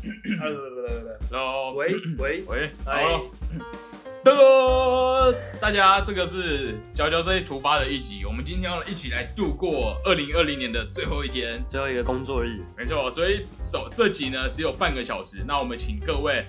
[1.30, 3.30] Hello，喂 喂，喂，，Hello，
[5.60, 16.46] 大家，这个是佼佼这一突发的一集，我们今天要一起来度过二零二零年的最后一天，最后一个工作日，没错，所以首这集呢只有半个小时，那我们请各位，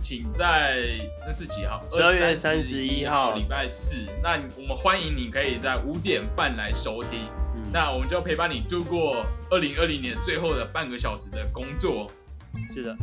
[0.00, 0.84] 请在
[1.26, 1.82] 那是几号？
[1.90, 3.34] 十二月31 31号。
[3.34, 3.96] 礼拜四。
[4.22, 12.08] 那我们欢迎你可以在五点半来收听，嗯，那我们就陪伴你度过二零二零年最后的半个小时的工作。
[12.72, 12.96] 是的，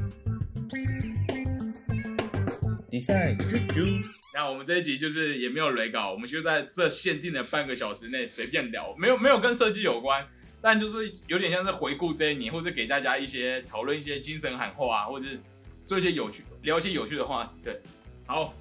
[2.89, 4.03] 比赛啾啾，
[4.35, 10.27] 那我们这一集就是也没有雷稿，我们就在这限定的半个小时内随便聊，没有没有跟设计有关，
[10.61, 15.39] 但就是有点像是回顾这一年，或者给大家一些讨论一些精神喊话啊，或者是
[15.85, 17.51] 做一些有趣聊一些有趣的话题。
[17.63, 17.81] 对，
[18.25, 18.53] 好，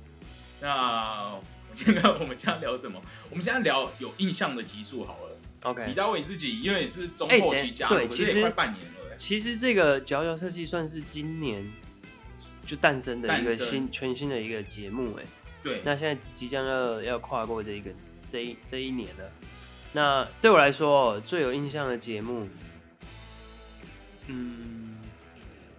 [0.61, 1.35] 那
[1.75, 3.03] 现在我们现在聊什么？
[3.31, 5.37] 我们现在聊有印象的集数好了。
[5.63, 5.95] OK 李。
[5.95, 9.00] 大伟自己因为你是中哎后期加入，对其实也快半年了。
[9.21, 11.63] 其实这个佼佼设计算是今年
[12.65, 15.23] 就诞生的一个新全新的一个节目，哎，
[15.63, 17.91] 对，那现在即将要要跨过这一个
[18.31, 19.31] 这一这一年了。
[19.93, 22.49] 那对我来说，最有印象的节目，
[24.29, 24.97] 嗯，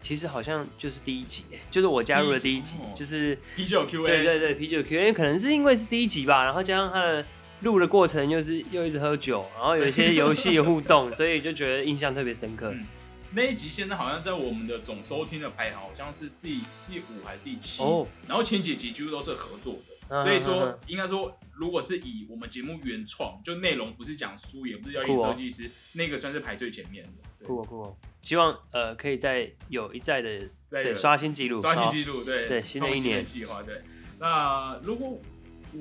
[0.03, 7.25] 其实好像就是第一集，哎就是我加入了第一集一集哦，就是啤酒 Q&A，对对对，啤酒 Q，因为可能是因为是第一集吧，然后加上它的
[7.61, 12.69] 录的过程又是又一直喝酒，然后有一些游戏互动， 所以就觉得印象特别深刻。
[12.71, 12.85] 嗯
[13.33, 27.11] 那一集现在好像在我们的总收听的排行好像是第第五还是第七哦然后前几集几乎都是合作的，嗯所以说应该说，如果是以我们节目原创，就内容不是讲书，也不是要酷哦设计师，那个算是排最前面的。
[27.39, 33.81] 对酷哦酷哦，希望呃可以再有一再的对再有刷新记录，刷新记录，对对新的创一年计划，对。
[34.19, 35.17] 那如果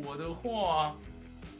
[0.04, 0.96] 我的话，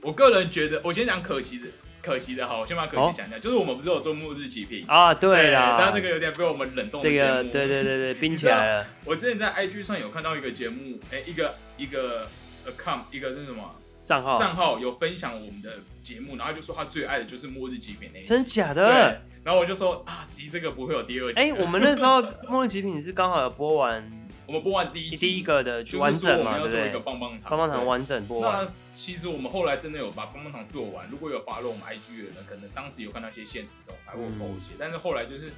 [0.01, 1.67] 我个人觉得，我先讲可惜的，
[2.03, 4.85] 可惜的哈，我先把可惜讲一下，就是我们不是有做末日极品。
[4.89, 12.27] 啊，对啦，但那个有点被我们冷冻这个对对对对 冰起来了，我之前在 IG 上有看到一个节目，哎、一个一个
[12.67, 18.23] account，一个是什么账号账号有分享我们的节目，然后就说他最爱的就是末日极品那。
[18.23, 21.41] 真假的？，然后我就说啊，其实这个不会有第二集。
[21.41, 24.03] 哎，我们那时候 末日极品是刚好有播完
[24.51, 26.99] 我们播完第一，第一个的就完整嘛，对不对做一个？
[26.99, 35.53] 棒棒糖，棒棒糖完整播完，那其实我们后来真的有把棒棒糖做完，如果有发了我们 IG 的人，可能当时有看到一些现实动态或嗯某一些，但是后来就是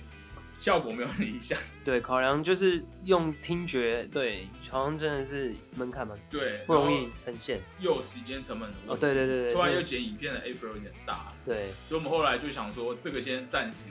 [0.58, 1.58] 效果没有很理想。
[1.82, 7.62] 对，考量就是用听觉，对，好像真的是门槛蛮对，不容易呈现。
[7.80, 8.92] 又有时间成本的问题。
[8.92, 13.88] 哦，对对对对，突然又剪影片的 April 有点大，对，所以我们后来就想说，这个先暂时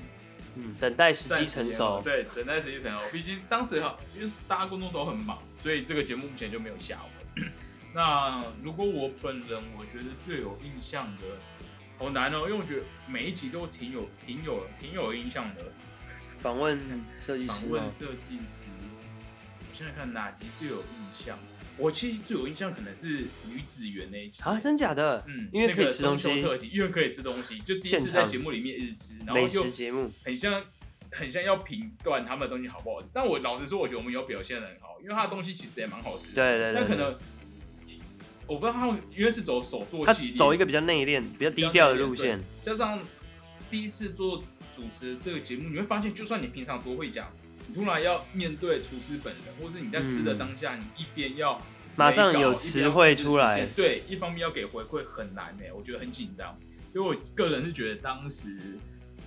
[0.56, 2.02] 嗯，等待时机成熟。
[2.04, 3.00] 对，等待时机成熟。
[3.12, 7.00] 毕竟当时哈，因为大家工作都很忙，所以这个节目目前就没有下
[7.38, 7.48] 文。
[7.94, 11.24] 那如果我本人，我觉得最有印象的，
[11.98, 15.64] 好难哦，因为我觉得每一集都挺有、挺有、挺有印象的。
[16.40, 16.80] 访问
[17.20, 17.92] 设计师吗访问？
[17.92, 18.68] 设计师，
[19.60, 21.38] 我现在看哪集最有印象？
[21.82, 25.24] 我其实最有印象可能是女子园那一集啊，真假的？
[25.28, 30.64] 嗯，因为可以吃东西特辑，因为可以吃东西，就第一次在节目里面一直吃，然后美又节目，很像
[31.12, 33.02] 很像要评断他们的东西好不好。
[33.12, 36.36] 但我老实说，我觉得我们有表现的很好，因为他的东西其实也蛮好吃的。
[36.36, 37.18] 对对对，对但可能
[38.46, 42.40] 我不知道他们因为是走手作他系列，走一个比较内敛、比较低调的路线。
[42.62, 43.00] 加上
[43.72, 47.34] 第一次做主持这个节目，你会发现，就算你平常多会讲，
[47.72, 51.62] 你突然要面对厨师本人，或是你在吃的当下，你一边要嗯。
[51.96, 53.66] 马上有词汇出来。
[53.68, 56.58] 对，一方面要给回馈很难呢，我觉得很紧张。
[56.94, 58.78] 因为我个人是觉得当时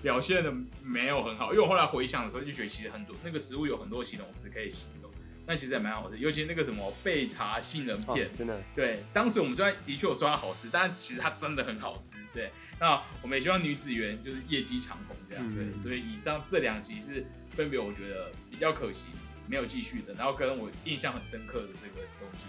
[0.03, 0.53] 表现的
[0.83, 5.04] 没有很好，因为我后来回想的时候就觉得其实很多那个食物有很多形容词可以形容，
[5.47, 12.17] 那其实也蛮好吃，尤其那个什么焙茶杏仁哦片，，真的，对，当时我们虽然的确有说它好吃，但其实它真的很好吃。
[12.33, 12.51] 对，
[12.81, 15.45] 那我们也希望女子园就是业绩长虹这样。
[15.47, 19.09] 嗯对，所以以上这两集是分别我觉得比较可惜
[19.47, 22.45] 没有继续的，然后跟我印象很深刻的这个东西。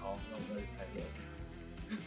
[0.00, 1.02] 好，那我们开始。
[1.88, 1.98] 嗯，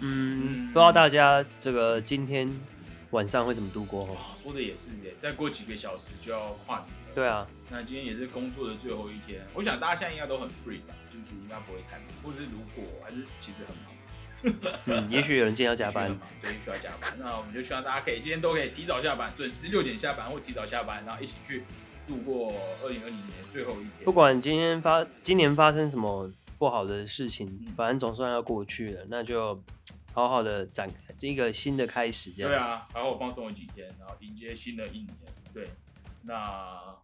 [0.00, 2.50] 嗯 不知道大家这个今天
[3.10, 4.12] 晚上会怎么度过哦？
[4.14, 6.94] 哇，说的也是耶，再过几个小时就要跨年了。
[7.14, 13.84] 对啊，那今天也是工作的最后一天，我想大家现在应该都很 free 吧，就是应该不会太忙，或是如果还是其实很忙。
[14.86, 17.14] 嗯，也许有人今天要加班对，需要加班。
[17.18, 21.64] 那我们就希望大家可以今天都可以提早下班，准时六点下班或提早下班，然后一起去
[22.06, 22.52] 度过
[22.82, 24.04] 二零二零年最后一天。
[24.04, 29.62] 不管今天发今年发生什么不好的事情嗯，反正总算要过去了，那就
[30.12, 32.66] 好好的展开一个新的开始，这样子。
[32.66, 35.08] 对啊，好好放松了几天，然后迎接新的一年。
[35.52, 35.68] 对，
[36.22, 36.96] 那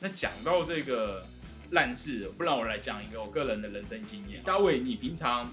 [0.00, 1.24] 那讲到这个
[1.70, 4.42] 烂事，不然我来讲一个我个人的人生经验。
[4.42, 5.52] 大卫，你平常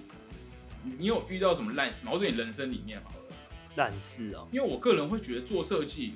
[0.97, 2.11] 你有遇到什么烂事吗？
[2.11, 3.15] 或者你人生里面好了？
[3.75, 6.15] 烂事哦，因为我个人会觉得做设计，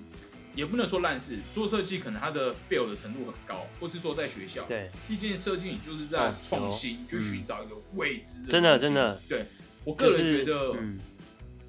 [0.53, 7.07] 也不能说烂事，做设计可能它的 fail 的程度很高，或是说在学校，对，毕竟设计你就是在哦创新，有。
[7.07, 8.81] 去寻找一个未知的真的东西。
[8.81, 9.45] 真的，对
[9.85, 10.99] 我个人就是觉得，嗯。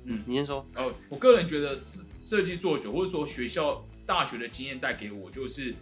[0.05, 0.25] 嗯。
[0.27, 5.75] 你先说，哦，我个人觉得设设计做久，或者说学校大学的经验带给我，就是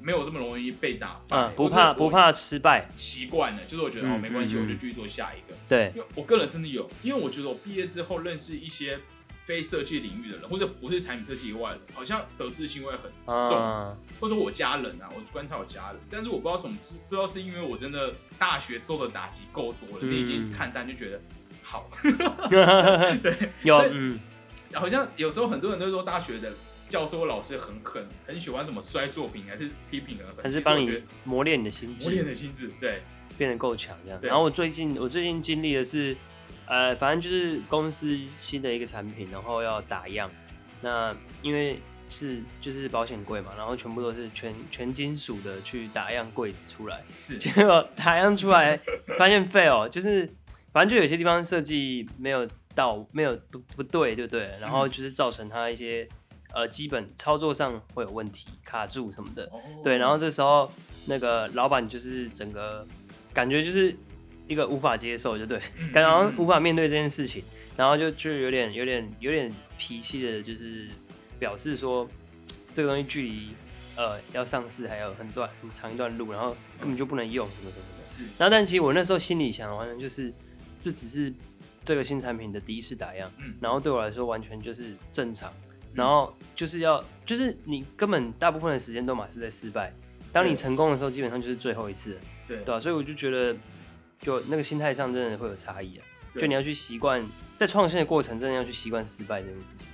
[0.00, 5.56] 没有这么容易被打败，嗯，不怕不怕失败，习惯了，就是我觉得、哦嗯没关系，我就继续做下一个。
[5.68, 8.98] 对，因为我个人真的有，因为我觉得我毕业之后认识一些
[9.46, 16.76] 非设计领域的人，或者不是产品设计以外的，好像得失心会很重，啊，或者说我家人啊，我观察我家人，但是我不知道什么，
[17.08, 20.10] 不知道是因为我真的大学受的打击够多了，嗯。
[20.10, 21.20] 你已经看淡就觉得
[21.62, 21.88] 好，
[23.22, 24.20] 对，有嗯，
[24.74, 26.52] 好像有时候很多人都说大学的
[26.88, 32.04] 教授或老师很狠，很喜欢什么摔作品还是批评人，还是帮你磨练你的心智。
[32.04, 33.02] 磨练你，的心智，对，
[33.38, 34.20] 变得够强这样。
[34.20, 34.28] 对。
[34.28, 36.16] 然后我最近我最近经历的是，
[36.66, 40.30] 呃，反正就是公司新的一个产品，然后要打样，
[40.80, 41.78] 那因为
[42.10, 48.78] 是就是保险柜嘛，然后全部都是全全金属的去打样柜子出来，是，结果打样出来
[49.18, 50.28] 发现 fail，就是
[50.72, 54.56] 反正就有些地方设计没有到，没有不不对，对不对？
[54.60, 56.08] 然后就是造成他一些
[56.52, 59.44] 呃基本操作上会有问题，卡住什么的。
[59.52, 60.70] 哦对，然后这时候
[61.06, 62.86] 那个老板就是整个
[63.32, 63.94] 感觉就是
[64.46, 67.44] 一个无法接受，就对，嗯感觉好像无法面对这件事情，
[67.76, 70.88] 然后就就有点有点有点脾气的，就是
[71.38, 72.08] 表示说
[72.72, 73.48] 这个东西距离
[73.96, 78.06] 呃要上市还有很短很长一段路，然后根本就不能用什么什么的。
[78.06, 80.32] 是，然后但其实我那时候心里想的完全就是
[80.80, 81.32] 这只是
[81.84, 85.52] 这个新产品的第一次打样，嗯，然后对我来说完全就是正常，
[85.92, 89.92] 然后就是要就是你根本大部分的时间都嘛是在失败，
[90.32, 92.56] 当你成功的时候，基本上就是最后一次了，对。
[92.58, 93.56] 对吧、所以我就觉得，
[94.20, 96.04] 就那个心态上真的会有差异啊，
[96.34, 97.24] 就你要去习惯
[97.56, 99.86] 在创新的过程，真的要去习惯失败这件事情。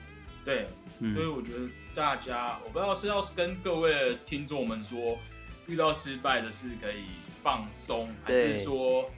[0.45, 5.19] 对，所以嗯，我觉得大家，我不知道是要跟各位的听众们说，
[5.67, 7.05] 遇到失败的事可以
[7.43, 9.11] 放松，还是说，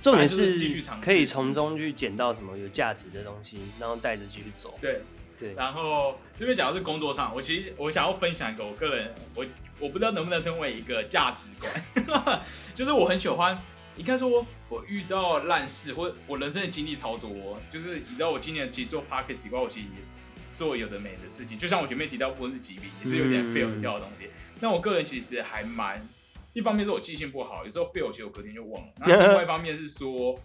[0.00, 4.78] 重点就是继续尝试可以从中去捡到什么有价值的东西，然后带着继续走。
[4.80, 5.00] 对，
[5.38, 9.44] 对，然后这边讲的是工作上，我其实我想要分享一个我个人，我
[9.78, 12.40] 我不知道能不能称为一个价值观，
[12.74, 13.60] 就是我很喜欢。
[13.96, 17.60] 应该说，我遇到烂事，或我人生的经历超多。
[17.70, 20.02] 就是你知道，我今年其实做 p a r k e t 以外，我其实也
[20.50, 21.58] 做有的没的事情。
[21.58, 24.30] 就像我前面提到，不论是疾病，也是有点嗯 fail 掉的东西。
[24.58, 26.08] 那我个人其实还蛮，
[26.52, 28.92] 一方面是我记性不好，有时候 fail 其实我隔天就忘了。
[28.98, 30.38] 那另外一方面是说，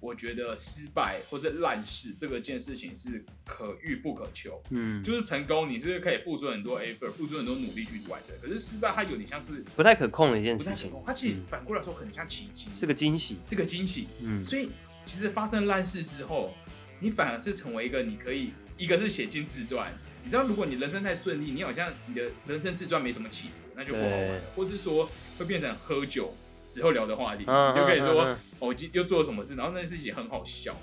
[0.00, 4.62] 我觉得失败或者烂事这个件事情是可遇不可求。
[4.70, 8.34] 嗯，就是成功，你是可以付出很多 effort，付出很多努力去完成。
[8.40, 13.36] 可是失败，它有点像是不太可控的一件事情，它其实嗯反过来说很像奇迹，是个惊喜。
[13.44, 14.08] 是个惊喜。
[14.20, 14.70] 嗯，所以
[15.04, 16.54] 其实发生烂事之后，
[16.98, 19.92] 你反而是成为一个你可以，一个是写进自传。
[20.22, 24.40] 你知道，如果你人生太顺利，你好像你的人生自传没什么起伏，那就不好玩了。
[24.54, 26.34] 或是说会变成喝酒
[26.68, 27.44] 之后聊的话题，
[27.74, 30.76] 就可以说我今又做了什么事，然后那件事情很好笑。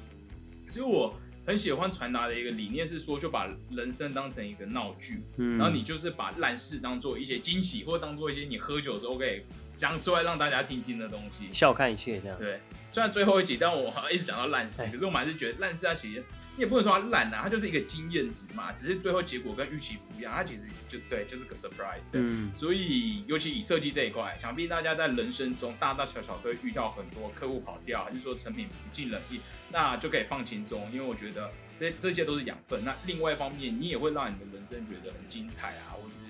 [0.67, 1.13] 所以我
[1.45, 9.43] 很喜欢传达的一个理念是说，就把人生当成一个闹剧，嗯，然后你就是把烂事当做一些惊喜，或者当做一些你喝酒的时候可以
[9.77, 11.47] 讲出来让大家听听的东西。
[11.53, 12.37] 笑看一切这样。
[12.39, 16.23] 对，虽然最后一集，但我好像一直讲到烂事，哎可是我们还是觉得烂事它其实
[16.57, 22.19] 你也不能说它烂啊，它就是一个经验值嘛，只是最后结果跟预期不一样，它其实就对，就是个 surprise 对。
[22.19, 29.39] 嗯，所以，尤其以设计这一块，想必大家在人生中大大小小都会遇到很多客户跑掉，还是说成品不尽人意，
[29.71, 32.83] 那就可以放轻松，因为我觉得这这些都是养分。
[32.83, 36.21] 那另外一方面，你也会让你的人生觉得很精彩啊，或是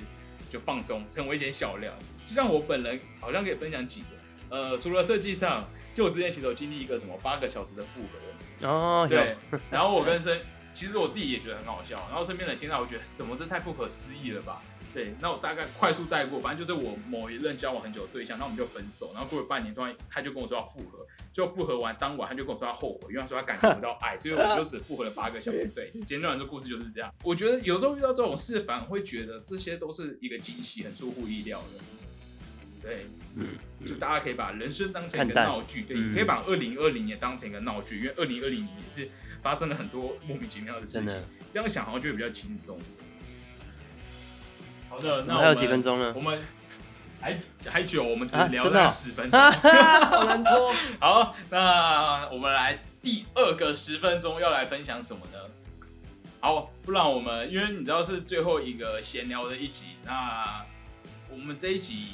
[0.49, 1.93] 就放松，成为一些笑料。
[2.25, 4.07] 就像我本人好像可以分享几个，
[4.49, 5.65] 呃，除了设计上，
[5.97, 9.35] 就我之前其实有经历一个什么八个小时的复合，哦，对，
[9.71, 10.39] 然后我跟身，
[10.71, 14.61] 其实我自己也觉得很好笑，然后身边人听到，我觉得什么这太不可思议了吧？
[14.93, 25.67] 对，那我大概快速带过，反正就是我某一任交往很久的对象，那我们就分手，然后过了半年，突然他就跟我说要复合，就复合完当晚他就跟我说他后悔，因为他说他感觉不到爱，所以我们就只复合了八个小时。
[25.69, 27.11] 对，简短来说故事就是这样。
[27.23, 31.83] 我觉得有时候遇到这种事，反而会觉得这些都是一个惊喜，很出乎意料的。
[32.87, 33.45] 对，嗯，
[33.85, 39.09] 就大家可以把人生当成一个闹剧，对，嗯你可以把二零二零年当成一个闹剧，因为二零二零年也是
[39.41, 41.23] 发生了很多莫名其妙的事情。
[41.51, 42.79] 这样想好像就会比较轻松。
[44.89, 46.21] 好的，那我们还有几分钟呢我？
[46.21, 46.41] 们
[47.19, 49.39] 还还久，我们只聊啊真的哦了十分钟。
[49.39, 50.73] 哈哈，好难拖。
[50.99, 55.39] 好，那我们来第二个十分钟要来分享什么呢？
[56.39, 60.63] 好，不然我们因为你知道是最后一个闲聊的一集，那
[61.31, 62.09] 我们这一集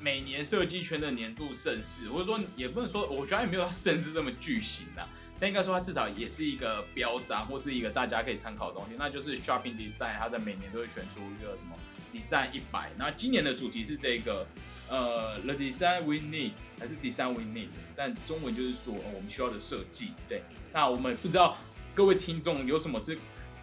[0.00, 5.08] 每年设计圈的年度盛事，或者说也不能说，我觉得也没有盛事这么巨型啦。
[5.38, 11.74] 但应该说它至少也是一个标章或是一个大家可以参考的东西，那就是 Shopping Design，它在每年都会选出一个什么
[12.12, 14.46] Design 一百，那今年的主题是这个。
[14.92, 20.10] 呃，the design we need 还是 design we need，但中文就是说、我们需要的设计。
[20.28, 20.42] 对，
[20.72, 21.56] 那我们不知道
[21.94, 23.16] 各位听众有什么是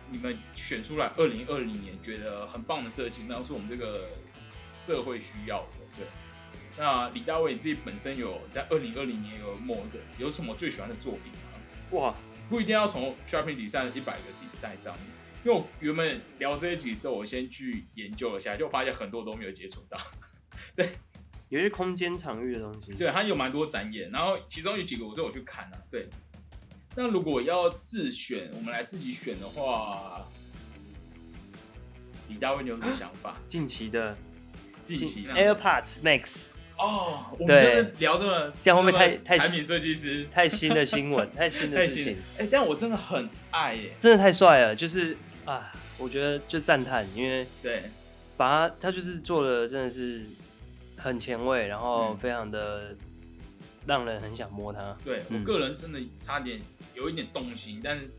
[0.10, 4.08] 你们选出来二零二零年觉得很棒的设计，那是我们这个
[4.72, 5.68] 社会需要的。
[6.78, 12.00] 对，那李大卫你自己本身有在二零二零年有某一个有什么最喜欢的作品吗？
[12.00, 12.16] 哇，
[12.50, 15.06] 不一定要从 shopping design 一百个 design 上面。
[15.44, 19.98] 因为我原本聊这一集的时候，我先去研究了一下，就发现很多都没有接触到。
[20.76, 20.90] 对
[21.50, 22.94] 有些空间场域的东西。
[22.94, 25.78] 对，它有蛮多展演，然后其中有几个我是有去看啊。
[25.90, 26.10] 对，
[26.96, 30.28] 那如果要自选，我们来自己选的话，
[32.28, 33.38] 李大卫你有什么想法？
[33.46, 34.18] 近期的
[34.84, 43.94] 近期呢 AirPods Max 哦，我们对就是聊这么这样会不会太太产品设计师 太新的新闻， 太新的新事情了，哎、但我真的很爱耶。
[43.98, 47.84] 真的太帅了，就是啊，我觉得就赞叹，因为对，
[48.38, 50.26] 把他他就是做的真的是
[50.96, 52.96] 很前卫，然后嗯非常的
[53.86, 54.96] 让人很想摸它。
[55.04, 56.62] 对嗯我个人真的差点
[56.94, 58.10] 有一点动心，但是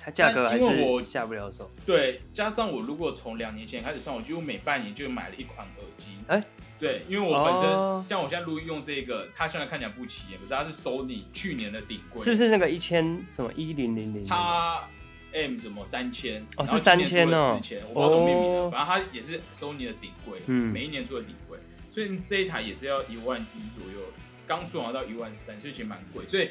[0.00, 1.70] 它价格还是下不了手。
[1.86, 6.18] 对，加上我如果从两年前开始算，我几乎每半年就买了一款耳机。
[6.26, 6.42] 哎
[6.78, 14.20] 对，因为我本身、哦像我现在录音用这个，它现在看起来不起眼，可是它是 Sony 去年的顶规，是不是那个一千什么一零零零？
[14.20, 14.88] 叉
[15.32, 16.44] M 什么三千？
[16.56, 21.58] 哦是3000出了哦4000我不知道怎么命名的，哦反正它也是 Sony 的顶规，嗯每一年出的顶规，
[21.90, 24.06] 所以这一台也是要一万一左右，
[24.46, 26.26] 刚出好像到一万三，所以其实蛮贵。
[26.26, 26.50] 所以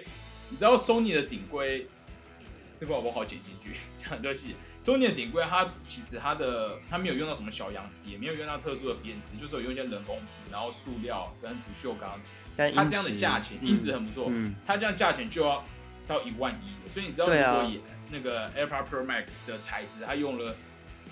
[0.49, 1.87] 你知道 Sony 的顶规，
[2.83, 4.55] 这块我不好剪进去， 讲很多细节。
[4.83, 12.19] Sony 的顶规，它其实它的它没有用到什么小羊皮，也没有用到特殊的编织，就是有用一些人工皮，然后塑料跟不锈钢，
[12.57, 15.63] 但音它这样的价钱嗯音质很不错，嗯，它这样价钱就要
[16.05, 17.79] 到一万一了，所以你知道如果以
[18.11, 20.53] 那个 AirPod Pro Max 的材质，它用了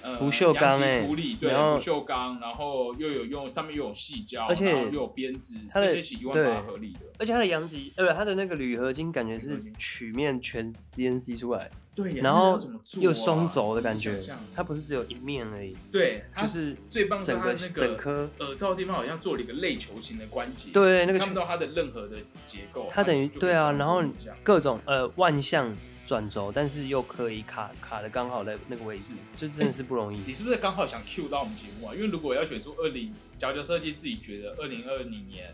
[0.01, 6.99] 呃不锈钢阳欸极处理，对，然后不锈钢，然后又有用上面又有细胶，而且然后又有编织，它的这些是一万合理的。
[7.19, 13.03] 而且它的阳极，呃，它的那个铝合金感觉是曲面全 CNC 出来，对然后怎么做啊？
[13.03, 22.17] 又双轴的感觉想象，它不是只有一面而已，对，它就是最棒是整个整颗，耳罩的地方好像做了一个类球形的关节，对，那个曲看不到它的任何的
[22.47, 25.71] 结构，它等于就可以对啊，掌握然后影像各种呃万向
[26.05, 30.21] 转轴，但是又可以卡卡的刚好的那个位置，这真的是不容易。
[30.25, 31.93] 你是不是刚好想 Q 到我们节目啊？
[31.95, 35.53] 因为如果要选出二零佼佼设计自己觉得二零二零年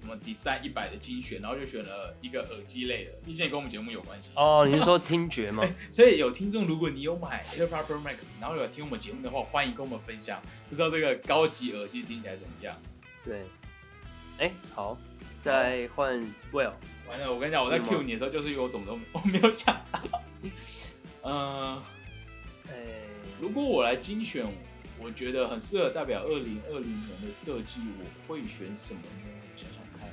[0.00, 4.30] 什么 Design 一百的精选，然后就选了一个耳机类的，毕竟也跟我们节目有关系。
[4.34, 5.62] 哦，你是说听觉吗？
[5.92, 12.74] 所以有听众，如果你有买 AirPod Pro Max，然后有听我们节目的话，欢迎跟我们分享，不知道这个高级耳机听起来怎么样？
[13.22, 13.42] 对，
[14.38, 14.96] 哎，好，
[15.42, 16.18] 再换
[16.52, 16.72] Will，
[17.08, 20.00] 完了，我跟你讲，我在 Q 你的时候，就是因为我什么都我没有想到。
[21.22, 21.82] 嗯、
[22.68, 22.74] 哎，
[23.40, 24.46] 如果我来精选，
[25.02, 29.30] 我觉得很适合代表二零二零年的设计，我会选什么呢？
[29.56, 30.08] 想想看。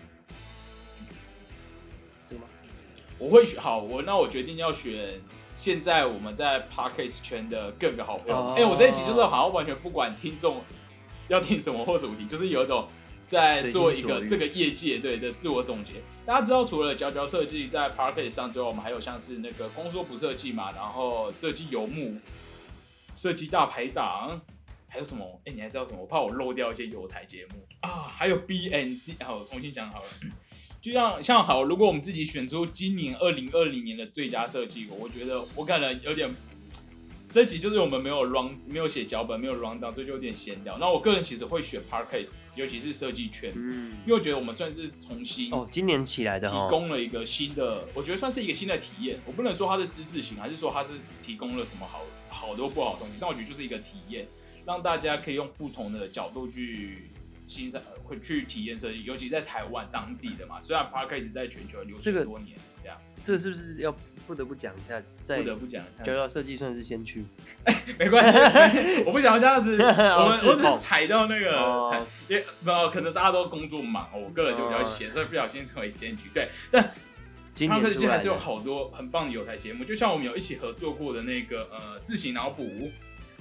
[2.30, 2.48] 这个吗？
[3.20, 5.20] 我会选好，我那我决定要选
[5.54, 8.54] 现在我们在 Parkes 圈的各个好朋友。
[8.56, 10.64] 哎、哦我这一集就是好像完全不管听众
[11.28, 12.88] 要听什么或主题，就是有一种
[13.28, 15.94] 在做一个这个业界对的自我总结。
[16.26, 22.18] 大家知道，除了佼佼设计在 Parket 上之外，我们还有像是那个公说不设计嘛，然后设计游牧、
[23.14, 24.42] 设计大排档。
[24.90, 25.42] 还有什么？
[25.44, 26.00] 哎、你还知道什么？
[26.00, 29.16] 我怕我漏掉一些有台节目啊，还有 B N D。
[29.22, 30.08] 好，我重新讲好了。
[30.82, 36.34] 就像像好，如果我们自己选出今年二零二零年的最佳设计，我觉得我可能有点，
[37.30, 40.78] 这集就是我们没有 run 没有写脚本，没有 run down，所以就有点闲聊。
[40.78, 49.20] 那我个人其实会选 Parkcase，尤其是设计圈，嗯，因为我觉得我们算是重新哦，今年起来的提，供了一个新的，我觉得算是一个新的体验。
[49.26, 54.26] 我不能说它是知识型，还是说它是提供了什么好好多不好的东西，但我觉得就是一个体验，
[54.66, 57.10] 让大家可以用不同的角度去
[57.46, 60.62] 欣赏，呃会去体验设计，尤其在台湾当地的嘛。
[60.62, 62.58] 虽然 Parkcase 在全球流这个行多年，
[63.28, 63.94] 这是不是要
[64.26, 67.26] 不得不讲一下，在不得不讲，佼佼设计算是先驱，
[68.00, 68.24] 没关
[68.72, 76.30] 系，我不想要这样子， 我们我只是踩到那个哦踩，因为不可能大家都工作忙，我个人就比较闲，所以不小心成为先驱。
[76.34, 76.90] 对，但
[77.52, 82.90] 今他们年出来的科技还是有好多很棒的有台节目，就像我们有一起合作过的那个呃自行脑补，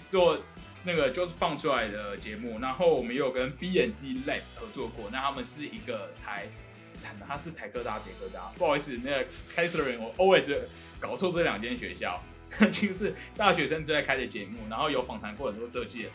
[0.09, 0.37] 做
[0.83, 6.49] 那个就是放出来的节目，然后我们也有跟 B N D Lab 合作过，那他们是一个台，
[6.97, 10.59] 惨了，他是台科大北科大，不好意思，那个 Catherine 我 always
[10.99, 12.21] 搞错这两间学校，
[12.73, 16.09] 就是大学生最爱开的节目，然后有访谈过很多设计。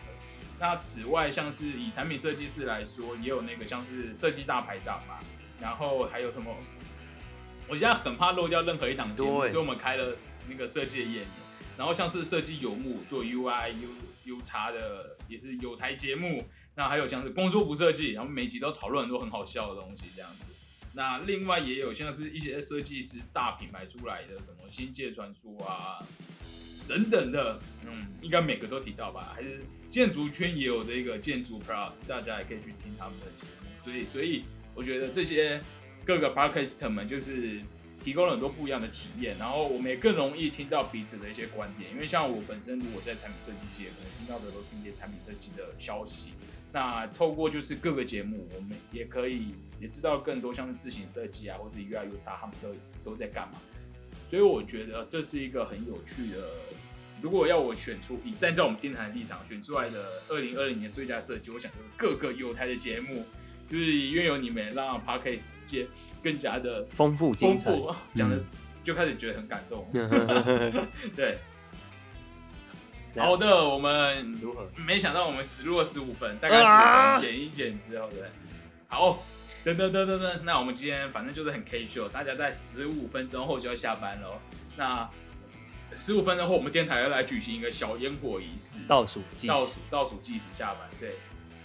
[0.59, 5.15] 那此外，像是以产品设计师来说，也有那个像是设计大排档嘛，
[5.59, 6.55] 然后还有什么？
[7.67, 10.15] 我现在很怕漏掉任何一档节目，所以我们开了
[10.47, 11.27] 那个设计的页面，
[11.77, 16.45] 然后像是设计游牧做 UI U U 叉的，也是有台节目，
[16.75, 20.45] 那还有像是工作不设计，然后每集都讨论很多很好笑的东西这样子。
[20.93, 26.05] 那另外也有像是一些设计师大品牌出来的，什么星界传说啊
[26.87, 29.31] 等等的，嗯，应该每个都提到吧？
[29.33, 33.69] 还是建筑圈也有这个建筑 Plus，大家也可以去听他们的节目。
[33.81, 34.43] 所以，所以
[34.75, 35.61] 我觉得这些
[36.03, 37.61] 各个 Podcast 们就是
[38.01, 41.89] 提供了很多不一样的体验，然后我们也更容易听到彼此的一些观点。
[41.91, 46.31] 因为像我本身如果在产品设计界，可能听到的都是一些产品设计的消息。
[46.73, 53.59] 那透过就是各个节目，我们也可以也知道更多像是自行设计啊，或是 UI U 叉他们都都在干嘛。
[54.25, 56.37] 所以我觉得这是一个很有趣的。
[57.21, 63.25] 如果要我选出以站在我们电台的立场选出来的二零二零年最佳设计，我想就是各个有台的节目，
[63.67, 65.87] 就是因为有你们让 Podcast 界
[66.23, 67.71] 更加的丰富精丰彩。
[67.71, 68.43] 富，讲的
[68.83, 69.87] 就开始觉得很感动。
[71.15, 71.37] 对，
[73.21, 74.67] 好的，我们如何？
[74.75, 78.21] 没想到我们只录了十五分，大概十五啊分，剪一剪之后，对，
[78.87, 79.23] 好，
[79.63, 84.41] 噔噔噔噔噔，那我们今天反正就是很 K 秀，大家在十五分钟后就要下班了。
[84.75, 85.07] 那
[85.93, 90.89] 十五分钟后，我们电台要来举行一个小烟火仪式，倒数计倒数倒数计时下班。
[90.99, 91.15] 对，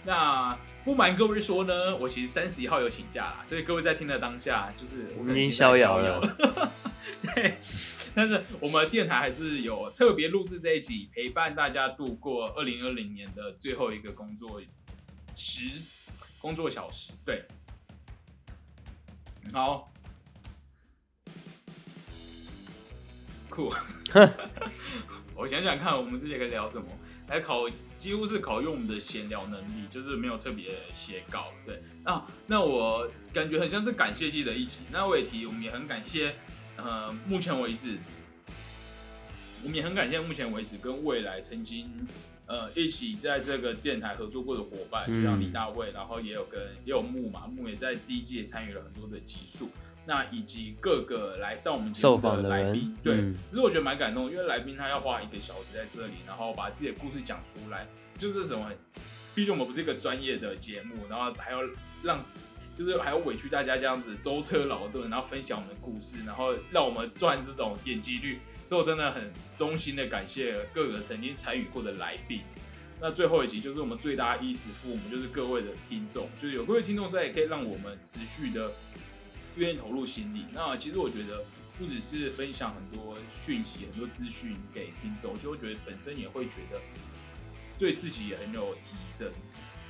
[0.05, 6.19] 那不瞒各位说呢，我其实三十一号有请假啦，所以各位在听的当下，就是我已经在逍遥了。
[6.19, 6.71] 了。
[7.33, 7.57] 对，
[8.13, 14.61] 但是我们电台还是有特别录制这一集，陪伴大家度过二零二零年的最后一个工作
[15.35, 15.63] 时
[16.37, 17.11] 工作小时。
[17.25, 17.43] 对，
[19.53, 19.91] 好，
[23.49, 23.73] 酷。
[25.35, 26.87] 我想想看，我们这节可以聊什么？
[27.27, 31.51] 来考，几乎是考用我们的闲聊能力，就是没有特别写稿。
[31.65, 34.83] 对，啊，那我感觉很像是感谢季的一集。
[34.91, 36.35] 那我也提，我们也很感谢，
[36.77, 37.97] 呃，目前为止，
[39.61, 42.07] 我们也很感谢目前为止跟未来曾经
[42.47, 49.69] 呃一起在这个电台合作过的伙伴，嗯就像李大卫，然后也有跟也有木嘛，木也在第一季也参与了很多的集数。
[50.09, 57.85] 那以及各个来上我们节目受访的来宾，对，嗯其实我觉得蛮感动，因为来宾他要花一个小时在这里，然后把自己的故事讲出来，
[58.17, 58.71] 就是怎么，
[59.35, 61.59] 毕竟我们不是一个专业的节目，然后还要
[62.01, 62.23] 让，
[62.77, 72.41] 就是还要委屈大家这样子舟车劳顿，然后分享我们的故事，然后让我们赚这种点击率，所以我真的很衷心的感谢各个曾经参与过的来宾。
[73.01, 78.71] 那最后一集就是我们最大衣食父母，就是各位的听众，就是有各位听众在，也可以让我们持续的
[79.55, 80.45] 愿意投入心力。
[80.53, 81.43] 那其实我觉得
[81.79, 86.79] 不只是分享很多讯息、很多资讯给听众，其实我觉得本身也会觉得
[87.79, 89.31] 对自己也很有提升。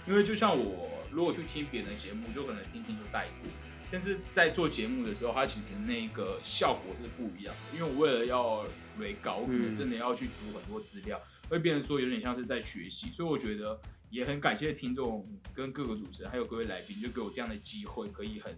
[0.06, 3.50] 因为就像我如果去听别人的节目，就可能听听就带过，
[3.91, 7.78] 但是在做节目的时候，它其实那个效果是不一样的。
[7.78, 8.65] 因为我为了要
[9.00, 13.12] 雷稿，我可能嗯真的要去读很多资料，会变成说有点像是在学习。
[13.12, 18.58] 所以我觉得也很感谢听众跟各个主持人还有各位来宾，就给我这样的机会，可以很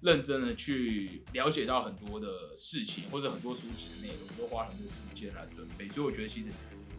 [0.00, 5.88] 认真的去了解到很多的事情，或者很多书籍的内容，都花很多时间来准备。
[5.88, 6.50] 所以我觉得其实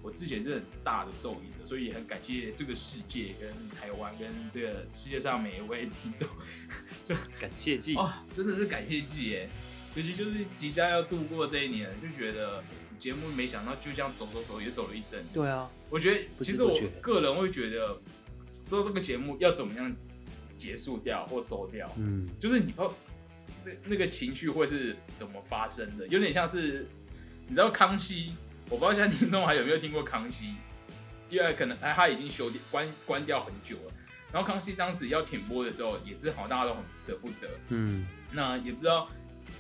[0.03, 6.27] 我自己也是很大的受益者，所以也很感谢这个世界跟台湾跟这个世界上每一位听众。
[7.07, 9.49] 就感谢季，哦，真的是感谢季耶！
[9.95, 12.61] 尤其就是即将要度过这一年，就觉得
[12.99, 15.29] 节目没想到就这样走走走，也走了一阵子。
[15.33, 17.93] 对啊，我觉得其实我个人会觉得，
[18.65, 19.95] 不知道这个节目要怎么样
[20.57, 22.91] 结束掉或收掉，嗯，就是你不
[23.63, 26.85] 那那个情绪会是怎么发生的，有点像是
[27.47, 28.33] 你知道康熙，
[28.73, 30.55] 我不知道现在听众还有没有听过康熙，
[31.29, 33.93] 因为可能哎他已经修关关掉很久了。
[34.31, 39.07] 然后康熙当时要停播的时候，也是好大家都很舍不得，嗯，那也不知道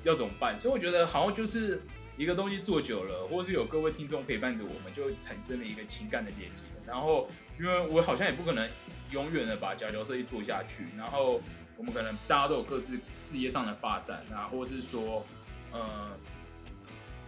[0.03, 1.79] 要怎么办，所以我觉得好像就是
[2.17, 6.63] 一个东西做久了，或是有各位听众陪伴着我们，就产生了一个情感的连接。
[6.87, 8.67] 然后，因为我好像也不可能
[9.11, 11.39] 永远的把角角设计做下去，然后
[11.77, 15.23] 我们可能大家都有各自事业上的发展啊，或是说，
[15.71, 16.17] 呃，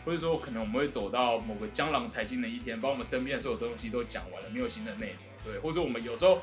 [0.05, 6.41] 或者说可能我们会走到某个江郎才尽的一天，把我们身边所有东西都讲完了，没有新的内容，对，或者我们有时候。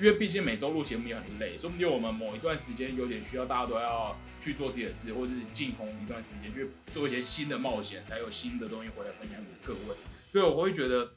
[0.00, 9.96] 因为毕竟每周录节目也很累，说不定我们某一段时间有点需要，大家都要去做自己的事，或者是静空一段时间，去做一些新的冒险，才有新的东西回来分享给各位。
[10.28, 11.08] 所以我会觉得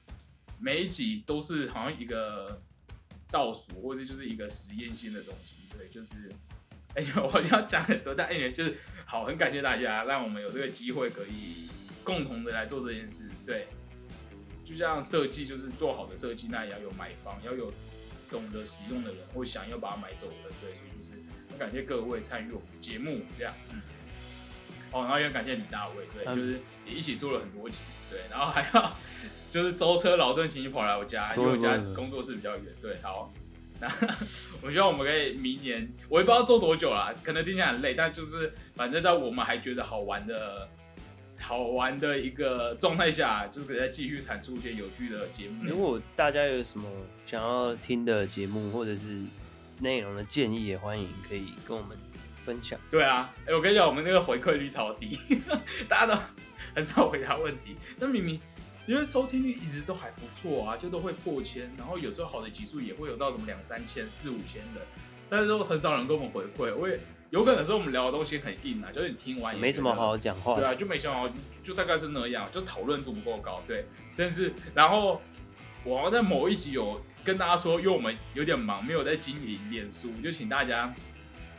[0.59, 2.61] 每一集都是好像一个
[3.31, 5.55] 倒数，或者就是一个实验性的东西。
[5.75, 6.29] 对，就是
[6.93, 11.67] 哎、我好像讲很多，但哎、就是好，很感谢大家，让我们有这个机会可以
[12.05, 13.29] 共同的来做这件事。
[13.45, 13.67] 对，
[14.63, 17.73] 就像设计，就是做好的设计，那也要有买方，要有。
[18.27, 21.11] 懂得使用的人，或想要把它买走的人，对，所以就是
[21.47, 23.79] 很感谢各位参与我们节目，这样，嗯，
[24.91, 28.95] 哦，然后也感谢李大卫，对，嗯就是也一起做了很多集，对，然后还要
[29.47, 33.31] 就是舟车劳顿，请你跑来我家，因为我家工作室比较远，对，好。
[33.79, 33.87] 那
[34.61, 40.67] 我希望我们可以明年，我也不知道做多久啦，可能听起来很累，但就是反正在我们还觉得好玩的、
[41.37, 45.63] 好玩的一个状态下，就是可以再继续产出一些有趣的节目。
[45.65, 46.89] 如果大家有什么
[47.25, 49.21] 想要听的节目或者是
[49.79, 51.97] 内容的建议，也欢迎可以跟我们
[52.45, 52.79] 分享。
[52.89, 55.19] 对啊，哎、我跟你讲，我们那个回馈率超低，
[55.89, 56.21] 大家都
[56.73, 57.75] 很少回答问题。
[57.99, 58.39] 那明明
[58.87, 64.81] 因为收听率一直都还不错啊，就都会破千，然后有时候好的集数也会有到什么两三千、四五千的，
[65.29, 66.75] 但是都很少人跟我们回馈。
[66.75, 66.99] 我也
[67.31, 70.55] 有可能是我们聊的东西很硬啊，就是你听完也没什么好好讲话。
[70.55, 71.29] 对啊，就没想好，
[71.63, 73.61] 就大概是那样，就讨论度不够高。
[73.67, 73.85] 对，
[74.15, 75.21] 但是然后
[75.83, 80.93] 我好像在某一集有跟大家说，因为我们有点忙，没有在经营脸书，就请大家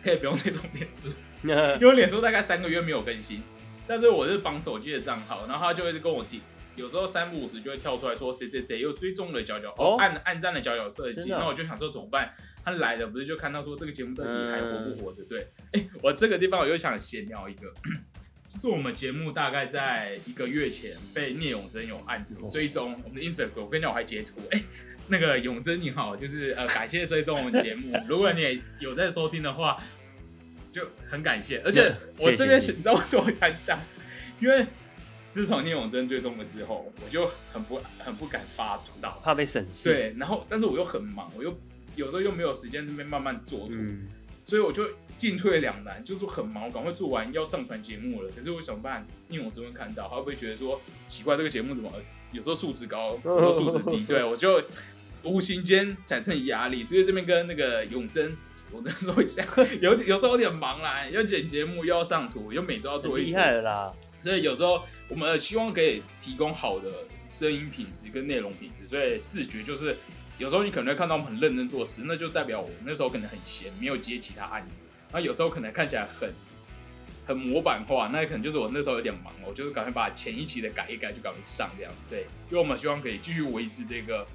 [0.03, 1.09] 可以不用这种脸书，
[1.81, 3.43] 因为脸书大概三个月没有更新。
[3.89, 6.41] 但是我是绑手机的账号，然后他就会跟我提，
[6.75, 12.35] 有时候三不五时就会跳出来说谁谁谁又追踪了角角哦哦按按赞了角角设计，那我就想说怎么办？
[12.67, 15.23] 他来了不是就看到说这个节目到底还活不活着？
[15.23, 17.73] 对，哎、我这个地方我又想闲聊一个，
[18.53, 24.61] 就是我们节目大概在一个月前被聂永真有按哦追踪我们的 Instagram，我跟你讲我还截图，哎、
[25.07, 29.81] 那个永真你好，就是呃感谢追踪我们节目，如果你也有在收听的话，
[30.73, 33.79] 就很感谢，而且我这边你知道为什么我想讲？
[34.41, 34.67] 因为
[35.31, 41.57] 自从聂永真追踪了之后，我就很不很不敢发图到，怕被审视。，对，然后但是我又很忙，我又
[41.97, 44.07] 有时候又没有时间这边慢慢做图，嗯，
[44.45, 51.91] 所以我就进退两难，就是很忙，我赶快做完要上传节目了，可是我想办，因为我真会看到，他会不会觉得说奇怪，这个节目怎么
[52.31, 54.05] 有时候素质高， 有时候素质低？
[54.05, 54.63] 对我就
[55.25, 58.37] 无形间产生压力，所以这边跟那个永贞。
[58.73, 59.47] 我再说一下，
[59.81, 63.93] 有有时候有点忙啦，要剪节目，又要上图，又每周要做一厉害了啦。
[64.21, 66.91] 所以有时候我们希望可以提供好的
[67.31, 69.97] 声音品质跟内容品质，所以视觉就是
[70.39, 74.83] 有时候你可能会看到我们很认真做事，那就代表我那时候可能很闲，没有接其他案子。
[75.13, 76.33] 那有时候可能看起来很
[77.27, 81.93] 很模板化，那可能就是我那时候有点忙，我就是赶快把前一期的改一改，就赶快上这样。
[82.11, 84.27] 对，因为我们希望可以继续维持这个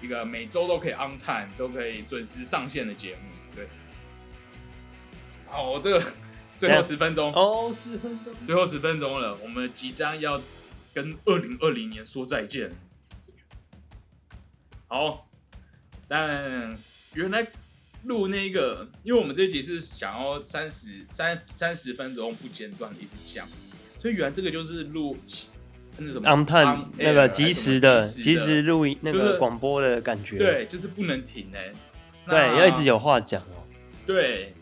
[0.00, 3.20] 一个每周都可以 on time 都可以准时上线的节目。
[3.54, 3.68] 对，
[5.46, 6.04] 好，这个
[6.56, 8.34] 最后十分钟哦，十分钟。
[8.46, 10.40] 最后十分钟了，我们即将要
[10.94, 12.70] 跟二零二零年说再见。
[14.88, 15.28] 好，
[16.10, 16.76] 但
[17.14, 17.46] 原来
[18.02, 23.46] 录那个，因为我们这一集是想要三十三三十分钟不间断的一直讲，
[24.00, 25.16] 所以原来这个就是录
[25.96, 30.36] 那什么 on time 那个及时的还是什么即时录音那就是个广播的感觉。
[30.36, 31.72] 对，就是不能停哎、
[32.26, 33.62] 对，要一直有话讲哦。
[34.04, 34.52] 对，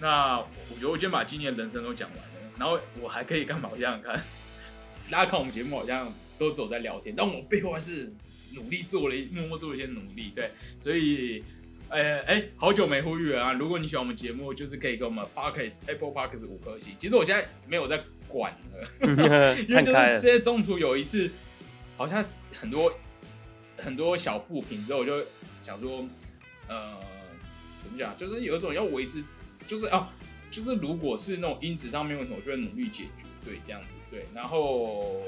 [0.00, 2.24] 那我觉得我今天把今年人生都讲完了，
[2.58, 3.68] 然后我还可以干嘛？
[3.70, 4.18] 我想想看，
[5.10, 8.10] 大家看我们节目好像都走在聊天，但我背后还是
[8.54, 11.42] 努力做了默默做了一些努力，对，所以。
[11.88, 13.52] 哎哎，好久没呼吁了啊！
[13.52, 16.94] 如果你喜欢我们节目，就是可以给我们 Podcast Apple Podcast 五颗星。
[16.98, 20.18] 其实我现在没有在管了，因为就是这。
[20.18, 21.30] 些中途有一次，
[21.98, 22.24] 好像
[22.58, 22.90] 很多
[23.76, 25.22] 很多小负评之后，我就
[25.60, 26.02] 想说，
[26.66, 26.96] 呃，
[27.82, 29.22] 怎么讲，就是有一种要维持，
[29.66, 30.10] 就是啊，
[30.50, 35.20] 就是如果是那种音质上面问题，我就会努力解决，对，这样子，对，然后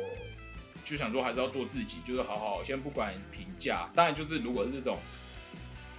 [0.84, 4.98] 就想说还是要做自己，就是好好先不管评价，当然就是如果是这种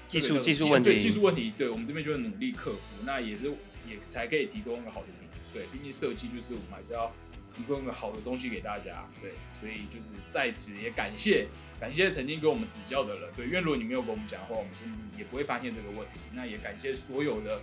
[0.07, 3.49] 技术技术问题对技术问题，对我们这边就会努力克服，那也是
[3.89, 5.45] 也才可以提供一个好的品质。
[5.51, 7.11] 对，毕竟设计就是我们还是要
[7.55, 9.09] 提供一个好的东西给大家。
[9.21, 11.47] 对，所以就是在此也感谢
[11.79, 13.29] 感谢曾经给我们指教的人。
[13.35, 14.85] 对，因为如果你没有跟我们讲的话，我们是
[15.17, 16.19] 也不会发现这个问题。
[16.33, 17.59] 那也感谢所有的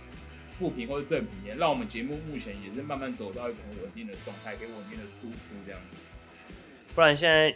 [0.57, 5.97] 负评或者正评，也让我们节目目前也是慢慢走到一个很稳定的状态，给稳定的输出这样子。
[6.95, 7.49] 不然现在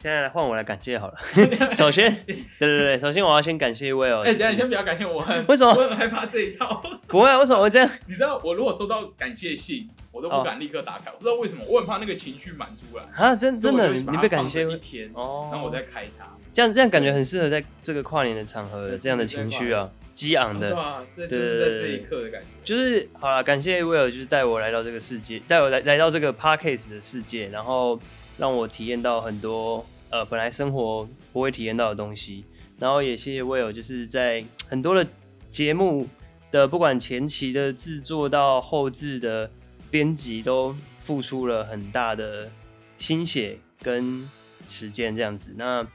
[0.00, 1.14] 现在换我来感谢好了。
[1.74, 4.20] 首先， 对对对，首先我要先感谢 Will。
[4.22, 6.82] 哎、等一下你先不要感谢我，很为什么我很害怕这一套。
[7.06, 7.88] 不会啊，为什么会这样？
[8.06, 13.04] 你知道我如果收到感谢信，我都不敢立刻打开，我不知道为什么，我很怕那个情绪满出来。
[13.14, 16.26] 啊，真真的，你被感谢着一天，哦，然后我再开它。
[16.52, 20.68] 这样这样感觉很适合在这个跨年的场合，这样的情绪啊，激昂的。
[21.14, 22.46] 对就是在这一刻的感觉。
[22.64, 27.98] 就是好了，感谢威尔，就是带我来到这个世界，带我来来到这个 Parkcase 的世界，然后
[28.42, 32.44] 让我体验到很多呃本来生活不会体验到的东西，
[32.76, 35.08] 然后也谢谢 Will，，就是在很多的
[35.48, 36.08] 节目
[36.50, 39.48] 的不管前期的制作到后置的
[39.92, 42.50] 编辑，都付出了很大的
[42.98, 44.28] 心血跟
[44.68, 45.54] 时间这样子。
[45.56, 45.86] 那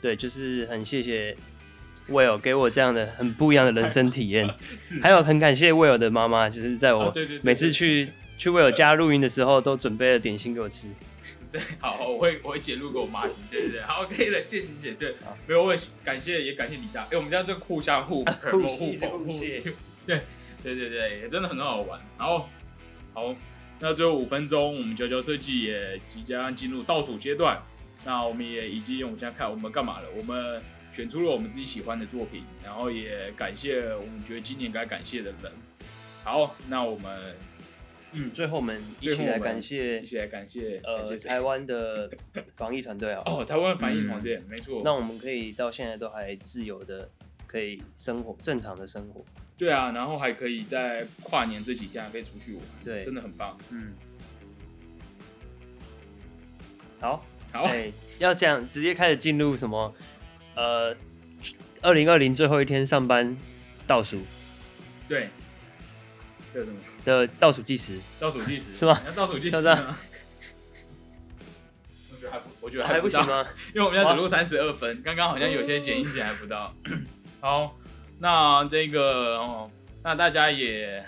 [0.00, 1.36] 对，就是很谢谢
[2.08, 4.52] Will 给我这样的很不一样的人生体验。
[4.82, 10.88] 是还有很感谢 Will 的妈妈，就是在我每次去去为我家录音的时候都准备了点心给我吃。
[11.52, 19.62] 对， 好，我会我会截录给我妈听，对对对，好，OK 了，谢谢谢谢，对好，没有，我也感谢也感谢李大，哎、我们家就互相互互吸互互谢，
[20.06, 20.22] 对
[20.62, 22.00] 对对对，也真的很好玩。
[22.18, 22.48] 然后
[23.12, 23.34] 好，
[23.78, 27.60] 那最后五分钟，我们九九设计也即将进入倒数阶段，
[28.04, 30.08] 那我们也已经，我们现在看我们干嘛了？
[30.16, 35.52] 我们选出了我们自己喜欢的作品，然后也感谢我们觉得今年该感谢的人。
[36.24, 37.34] 好，那我们
[38.12, 42.10] 嗯，最后我们一起来感谢一起来感谢呃台湾的
[42.56, 43.22] 防疫团队啊。
[43.26, 44.82] 哦，台湾防疫团队，没错。
[44.84, 47.08] 那我们可以到现在都还自由的
[47.46, 49.24] 可以生活，正常的生活。
[49.56, 53.56] 对啊，然后还可以在跨年这几天还可以出去玩，对真的很棒。
[53.70, 53.92] 嗯，
[57.00, 59.94] 好，好，哎、要这样直接开始进入什么？
[60.54, 60.94] 呃，
[61.80, 63.36] 二零二零最后一天上班
[63.86, 64.20] 倒数
[65.08, 65.28] 对，
[66.52, 68.72] 这什么的倒数计时，倒数计时？
[68.74, 69.00] 是吗？
[69.06, 69.98] 要倒数计时吗？
[72.10, 73.46] 我觉得还不，我觉得还不行吗？
[73.74, 76.74] 因为我们现在只录三十二分，刚刚好像有些剪音剪还不到。
[77.40, 77.76] 好，
[78.20, 79.70] 那这个哦，
[80.04, 81.04] 那大家也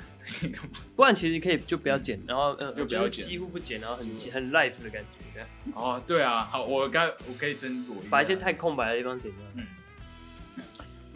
[0.97, 3.25] 不然其实可以就不要剪，然后呃，就是就不要剪。
[3.27, 5.05] 几乎不剪，然后很很 life 的感
[5.35, 9.41] 觉，哦，对啊，好，我该我可以斟酌一下，把一些太空白的地方剪掉。
[9.55, 9.67] 嗯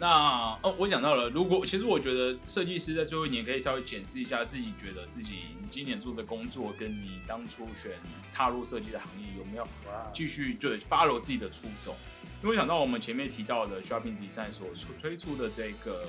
[0.01, 7.91] 那哦，我想到了，如果其实我觉得设计师在最后一年可以稍微检视一下自己，觉得自己你今年做的工作跟你当初选
[8.33, 9.67] 踏入设计的行业有没有
[10.13, 11.93] 继续就 follow 自己的初衷。
[12.41, 16.07] 因为我想到我们前面提到的 Shopping Design 所出推出的这个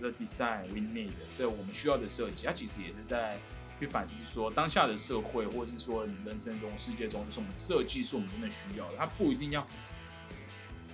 [0.00, 3.38] The Design We Need 这我们需要的设计，它其实也是在
[3.78, 9.64] 去反击说当下的社会，或者是说你人生中、世界中，就是我们设计是我们真的需要的，它不一定要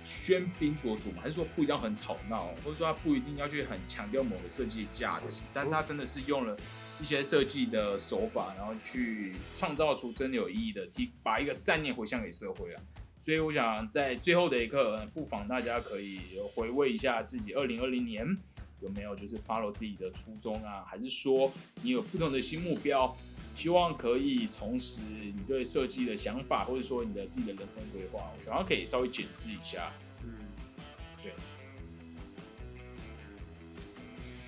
[0.05, 6.57] 喧宾夺主嘛，还是说不一定要很吵闹，或者说它不一定要去很强调某个设计价值，但是它真的是用了
[7.01, 12.81] 一些设计的手法，然后去创造出真的有意义的，提把一个善念回向给社会啊。
[13.21, 16.19] 所以我想在最后的一刻，呃不妨大家可以
[16.53, 18.37] 回味一下自己二零二零年
[18.81, 21.49] 有没有就是 follow 自己的初衷啊，还是说
[21.81, 23.15] 你有不同的新目标，
[23.53, 29.91] 希望可以重拾你对设计的想法，或者说你的自己的人生规划，我想要可以稍微检视一下。
[30.23, 30.33] 嗯，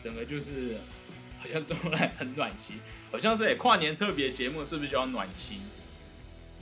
[0.02, 0.76] 整个就是
[1.40, 2.78] 好像都来很暖心，
[3.12, 5.60] 好像是欸跨年特别节目是不是就要暖心？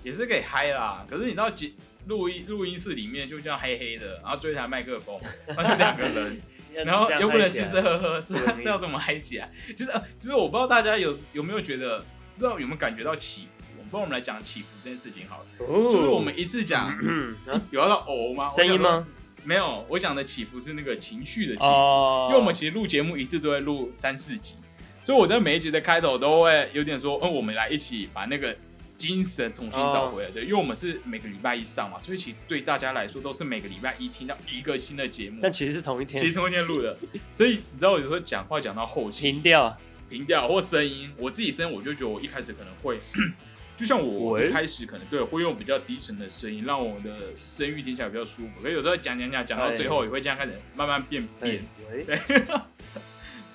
[0.03, 1.05] 也是可以嗨啦。
[1.09, 1.71] 可是你知道节
[2.07, 6.41] 录音录音室里面就这样黑黑的，然后追一台麦克风，然后就两个人，
[6.85, 9.49] 然后又不能吃吃喝喝，这对这要怎么嗨起来？
[9.75, 13.63] 就是呃其实我不知道大家有有没有觉得，不知道有没有感觉到起伏？
[13.77, 18.51] 我们帮我们来讲起伏这件事情好了，就就是我们一次讲，嗯啊有要到哦吗？
[18.51, 19.05] 声音吗？
[19.45, 21.65] 没有，我讲的起伏是那个情绪的起伏。
[21.65, 24.55] 哦，因为我们其实录节目一次都会录三四集，
[25.01, 28.55] 所以我在每一集的开头都会有点说，嗯，我们来一起把那个
[28.95, 30.31] 精神重新找回来。
[30.31, 36.97] 对，因为我们是每个礼拜一上嘛，所以其实对大家来说都是每个礼拜一听到一个新的节目但，其实是同一天其实同一天录的。
[37.33, 39.77] 所以你知道，我有时候讲话讲到后期停掉，
[40.13, 42.99] 平调或声音，我自己声音我就觉得我一开始可能会，
[43.75, 48.61] 就像我我一开始可能对会用比较低沉的声音，让我的声域听起来比较舒服。
[48.61, 51.65] 所以有时候讲讲讲讲到最后，也会这样开始慢慢变变。
[52.05, 52.19] 对，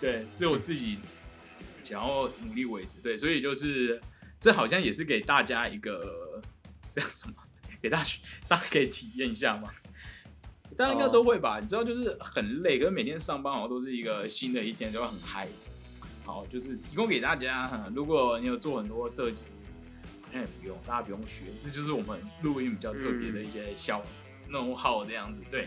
[0.01, 0.99] 对，这是我自己
[1.85, 3.01] 想要努力维持。
[3.01, 4.01] 对，所以就是
[4.41, 6.43] 这好像也是给大家一个
[6.91, 7.35] 这样什么，
[7.81, 8.19] 给大家
[8.49, 9.71] 大家可以体验一下嘛。
[10.77, 11.61] 大家应该都会吧？
[11.61, 15.47] 你知道，就是很累，可是每天上班好像都是一个新的一天，就会很嗨。
[16.29, 17.67] 好，就是提供给大家。
[17.67, 19.47] 哈 如果你有做很多设计，
[20.21, 24.05] 好像也不用，大家不用学，这就是我们录音比较特别的一些小
[24.51, 25.41] know how 这样子。
[25.51, 25.67] 对。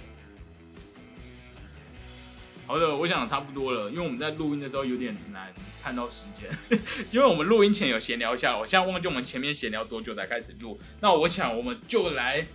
[2.68, 6.48] 好的，我想差不多了，因为我们在录音的时候有点难看到时间，
[7.10, 10.80] 因为我们录音前有闲聊一下，我现在忘记我们前面闲聊多久才开始录。
[11.00, 12.46] 那我想我们就来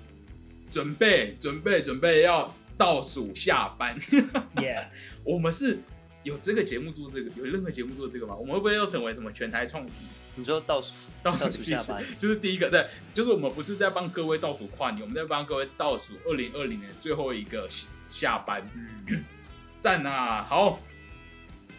[0.70, 3.98] 准备准备准备要倒数下班。
[4.62, 4.88] 耶，
[5.24, 5.80] 我们是
[6.26, 8.34] 有这个节目做这个，有任何节目做这个吗？
[8.34, 9.92] 我们会不会又成为什么全台创举？
[10.34, 12.84] 你说倒数倒倒数计时就是第一个，对，
[13.14, 17.68] 就是我们不是在帮各位倒数跨年，我们在帮各位倒数二零二零年最后一个
[18.08, 18.68] 下班。
[18.74, 19.24] 嗯，
[19.78, 20.42] 赞啊！
[20.42, 20.80] 好，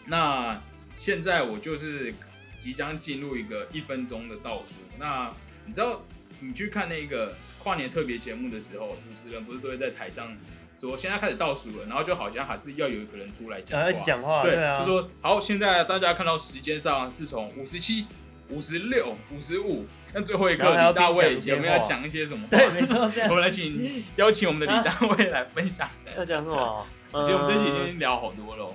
[0.05, 0.57] 那
[0.95, 2.13] 现在我就是
[2.57, 4.75] 即将进入一个一分钟的倒数。
[4.97, 5.29] 那
[5.65, 6.01] 你知道，
[6.39, 10.33] 你去看那个跨年特别节目的时候，主持人不是都会在台上
[10.77, 18.05] 说现在开始倒数了，然后就好像还是要有一个人出来讲话，啊，讲话，对，对啊，就说好，现在大家看到时间上是从五十七、
[18.49, 22.57] 五十六、五十五，那最后一刻李大卫有没有讲一些什么话？
[22.57, 25.89] 对，没错， 这样我们来请 邀请我们的李大卫来分享。
[26.15, 26.85] 要讲什么？
[27.21, 28.71] 其实我们这期已嗯经聊好多了。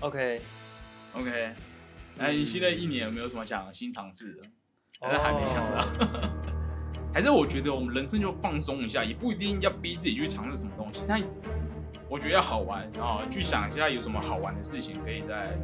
[0.00, 1.50] OK，OK，
[2.16, 4.42] 那，你新的一年有没有什么想新尝试的？
[5.00, 6.53] 还是还没想到？
[7.14, 11.22] 哦还是我觉得我们人生就放松一下，也不一定要逼自己去尝试什么东西，但
[12.08, 15.56] 我觉得要好玩，然后去想一下有什么好玩的事情可以在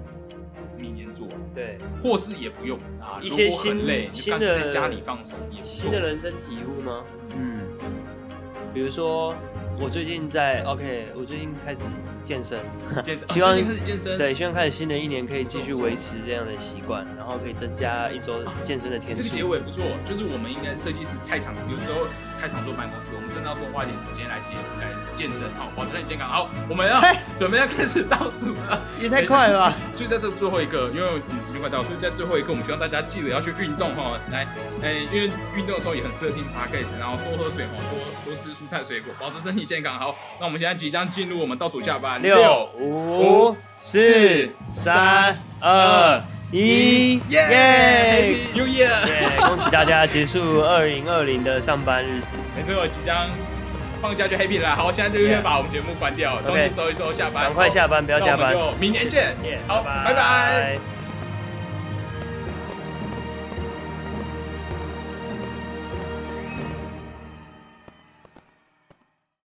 [0.78, 5.64] 明年做，对，或是也不用啊，一些如果很新累，就新干脆的在家里放松也不错。
[5.64, 7.04] 新的人生体悟吗？
[7.36, 7.60] 嗯，
[8.72, 9.34] 比如说
[9.82, 11.80] 我最近在 OK，我最近开始
[12.22, 12.58] 健身，
[13.02, 19.42] 健身，希望开始健身，对，希望开始新的一年可以继续维持这样的习惯，然后可以增加一周健身的天这个结。
[19.42, 22.06] 尾不错，就是我们应该设计师太长，有时候
[22.38, 26.28] 太常坐办公室，我们真的要多花一点时间来健来健身，好，保持身体健康。
[26.28, 27.00] 好，我们要
[27.34, 29.72] 准备要开始倒数了，也太快了吧！
[29.96, 34.20] 所以在这最后一个，因为我们时间快到，所以在最后一个，我们希望大家记得要去运动哈。
[34.30, 34.44] 来，
[34.84, 37.96] 哎、因为运动的时候也很适合听 podcast，然后多喝水哈，多
[38.30, 39.98] 多吃蔬菜水果，保持身体健康。
[39.98, 49.06] 好，那我们现在即将进入我们倒数下班，六五四三二一，耶耶！，New Year！
[49.08, 49.38] 耶！
[49.38, 53.28] 恭喜大家结束 二零二零的上班日子，没错，即将
[54.00, 54.74] 放假就 happy 了。
[54.76, 59.34] 好，现在就先把我们节目关掉，东西收一收，下班，赶快下班，不要加班明年见。
[59.66, 60.99] 好，拜拜。